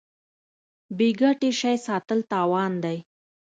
[0.97, 2.97] بې ګټې شی ساتل تاوان دی.